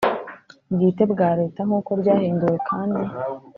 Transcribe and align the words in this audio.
Bwite 0.75 1.03
bwa 1.11 1.29
Leta 1.39 1.59
nk 1.67 1.73
uko 1.79 1.91
ryahinduwe 2.01 2.57
kandi 2.69 3.03